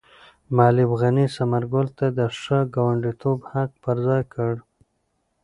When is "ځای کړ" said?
4.05-4.53